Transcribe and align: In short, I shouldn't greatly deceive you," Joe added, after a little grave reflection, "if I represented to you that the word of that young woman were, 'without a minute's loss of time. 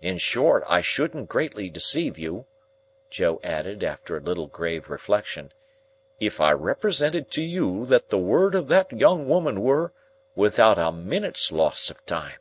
In 0.00 0.18
short, 0.18 0.62
I 0.68 0.80
shouldn't 0.80 1.28
greatly 1.28 1.68
deceive 1.70 2.16
you," 2.16 2.46
Joe 3.10 3.40
added, 3.42 3.82
after 3.82 4.16
a 4.16 4.20
little 4.20 4.46
grave 4.46 4.88
reflection, 4.88 5.50
"if 6.20 6.40
I 6.40 6.52
represented 6.52 7.32
to 7.32 7.42
you 7.42 7.84
that 7.86 8.10
the 8.10 8.16
word 8.18 8.54
of 8.54 8.68
that 8.68 8.92
young 8.92 9.28
woman 9.28 9.60
were, 9.60 9.92
'without 10.36 10.78
a 10.78 10.92
minute's 10.92 11.50
loss 11.50 11.90
of 11.90 12.06
time. 12.06 12.38